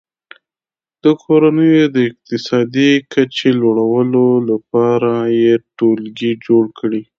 د 1.03 1.05
کورنیو 1.23 1.91
د 1.95 1.97
اقتصادي 2.09 2.91
کچې 3.13 3.49
لوړولو 3.61 4.27
لپاره 4.49 5.11
یې 5.41 5.53
ټولګي 5.77 6.31
جوړ 6.45 6.63
کړي. 6.79 7.01